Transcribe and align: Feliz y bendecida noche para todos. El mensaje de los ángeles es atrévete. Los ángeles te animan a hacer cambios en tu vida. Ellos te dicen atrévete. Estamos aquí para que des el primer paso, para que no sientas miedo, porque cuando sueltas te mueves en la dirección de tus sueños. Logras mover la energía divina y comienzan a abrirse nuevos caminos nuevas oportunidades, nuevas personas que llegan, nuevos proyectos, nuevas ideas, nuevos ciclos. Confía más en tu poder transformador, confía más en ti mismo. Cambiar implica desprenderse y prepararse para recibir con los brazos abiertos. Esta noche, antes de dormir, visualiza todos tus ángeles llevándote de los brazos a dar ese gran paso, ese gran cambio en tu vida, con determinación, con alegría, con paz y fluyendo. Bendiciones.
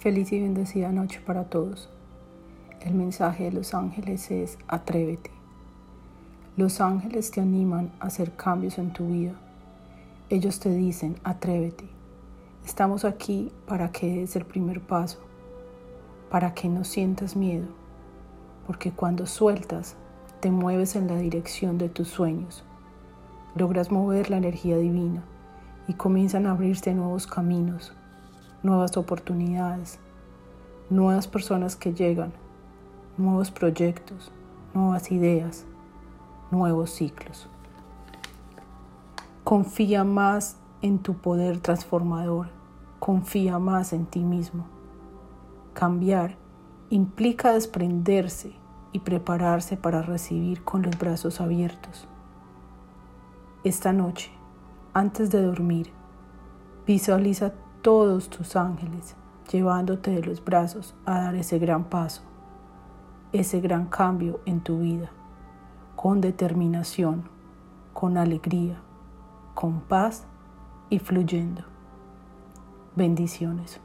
Feliz 0.00 0.32
y 0.32 0.40
bendecida 0.40 0.92
noche 0.92 1.20
para 1.20 1.44
todos. 1.44 1.90
El 2.80 2.94
mensaje 2.94 3.44
de 3.44 3.52
los 3.52 3.74
ángeles 3.74 4.30
es 4.30 4.56
atrévete. 4.66 5.30
Los 6.56 6.80
ángeles 6.80 7.30
te 7.30 7.42
animan 7.42 7.92
a 8.00 8.06
hacer 8.06 8.32
cambios 8.32 8.78
en 8.78 8.94
tu 8.94 9.08
vida. 9.08 9.34
Ellos 10.30 10.58
te 10.58 10.70
dicen 10.70 11.16
atrévete. 11.22 11.84
Estamos 12.64 13.04
aquí 13.04 13.52
para 13.66 13.92
que 13.92 14.20
des 14.20 14.36
el 14.36 14.46
primer 14.46 14.80
paso, 14.80 15.18
para 16.30 16.54
que 16.54 16.70
no 16.70 16.84
sientas 16.84 17.36
miedo, 17.36 17.66
porque 18.66 18.92
cuando 18.92 19.26
sueltas 19.26 19.96
te 20.40 20.50
mueves 20.50 20.96
en 20.96 21.08
la 21.08 21.18
dirección 21.18 21.76
de 21.76 21.90
tus 21.90 22.08
sueños. 22.08 22.64
Logras 23.54 23.90
mover 23.90 24.30
la 24.30 24.38
energía 24.38 24.78
divina 24.78 25.24
y 25.88 25.92
comienzan 25.92 26.46
a 26.46 26.52
abrirse 26.52 26.94
nuevos 26.94 27.26
caminos 27.26 27.92
nuevas 28.62 28.96
oportunidades, 28.96 29.98
nuevas 30.90 31.26
personas 31.26 31.76
que 31.76 31.94
llegan, 31.94 32.32
nuevos 33.16 33.50
proyectos, 33.50 34.32
nuevas 34.74 35.10
ideas, 35.12 35.64
nuevos 36.50 36.90
ciclos. 36.90 37.48
Confía 39.44 40.04
más 40.04 40.56
en 40.82 40.98
tu 40.98 41.14
poder 41.14 41.60
transformador, 41.60 42.48
confía 42.98 43.58
más 43.58 43.92
en 43.92 44.06
ti 44.06 44.20
mismo. 44.20 44.66
Cambiar 45.74 46.36
implica 46.90 47.52
desprenderse 47.52 48.52
y 48.92 49.00
prepararse 49.00 49.76
para 49.76 50.02
recibir 50.02 50.64
con 50.64 50.82
los 50.82 50.98
brazos 50.98 51.40
abiertos. 51.40 52.06
Esta 53.62 53.92
noche, 53.92 54.30
antes 54.92 55.30
de 55.30 55.42
dormir, 55.42 55.92
visualiza 56.86 57.52
todos 57.82 58.28
tus 58.28 58.56
ángeles 58.56 59.16
llevándote 59.50 60.10
de 60.10 60.22
los 60.22 60.44
brazos 60.44 60.94
a 61.06 61.20
dar 61.20 61.34
ese 61.34 61.58
gran 61.58 61.84
paso, 61.84 62.22
ese 63.32 63.60
gran 63.60 63.86
cambio 63.86 64.40
en 64.46 64.60
tu 64.60 64.80
vida, 64.80 65.10
con 65.96 66.20
determinación, 66.20 67.24
con 67.92 68.16
alegría, 68.16 68.80
con 69.54 69.80
paz 69.80 70.26
y 70.88 70.98
fluyendo. 70.98 71.62
Bendiciones. 72.96 73.80